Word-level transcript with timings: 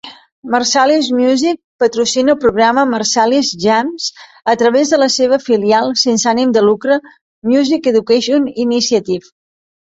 Marsalis 0.53 1.07
Music 1.17 1.57
patrocina 1.83 2.33
el 2.33 2.39
programa 2.45 2.85
Marsalis 2.93 3.51
Jams 3.65 4.07
a 4.55 4.55
través 4.63 4.95
de 4.95 4.99
la 5.03 5.11
seva 5.17 5.39
filial 5.45 5.93
sense 6.05 6.27
ànim 6.33 6.57
de 6.57 6.65
lucre 6.71 6.99
Music 7.53 7.93
Education 7.95 8.51
Initiative. 8.67 9.33